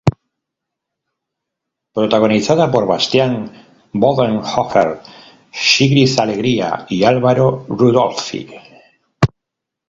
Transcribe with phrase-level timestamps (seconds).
[1.97, 3.33] Protagonizada por Bastián
[3.93, 4.89] Bodenhöfer,
[5.51, 8.49] Sigrid Alegría y Álvaro Rudolphy.